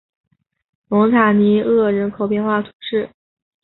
[0.87, 3.07] 蒙塔尼厄人口变化图示